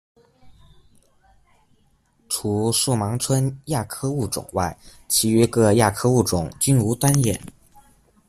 [2.27, 4.75] 除树盲蝽亚科物种外，
[5.07, 7.39] 其余各亚科物种均无单眼。